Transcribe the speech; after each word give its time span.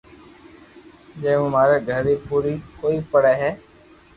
جي 1.25 1.31
مو 1.39 1.45
ماري 1.55 1.77
گھر 1.89 2.01
ري 2.07 2.15
پوري 2.27 2.53
ڪوئي 2.79 2.97
پڙي 3.11 3.33
ھي 3.41 3.51